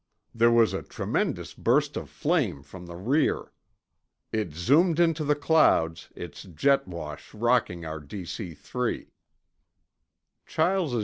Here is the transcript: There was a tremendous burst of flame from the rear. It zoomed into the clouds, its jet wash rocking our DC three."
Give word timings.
There 0.33 0.49
was 0.49 0.73
a 0.73 0.81
tremendous 0.81 1.53
burst 1.53 1.95
of 1.95 2.09
flame 2.09 2.63
from 2.63 2.87
the 2.87 2.95
rear. 2.95 3.51
It 4.31 4.51
zoomed 4.51 4.99
into 4.99 5.23
the 5.23 5.35
clouds, 5.35 6.09
its 6.15 6.41
jet 6.41 6.87
wash 6.87 7.31
rocking 7.35 7.85
our 7.85 7.99
DC 8.01 8.57
three." 8.57 9.13